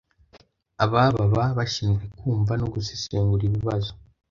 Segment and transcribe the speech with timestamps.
[0.83, 3.91] Aba baba bashinzwe kumva no gusesengura ibibazo